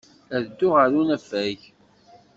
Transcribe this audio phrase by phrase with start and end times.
[0.35, 1.59] Ad dduɣ ɣer unafag.